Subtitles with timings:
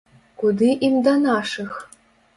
[0.43, 1.71] Куды ім да нашых!